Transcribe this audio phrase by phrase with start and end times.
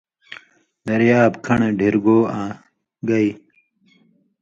[0.85, 2.49] دریاب، کھڑہۡ، ڈھیرگو آں
[3.07, 3.27] گئ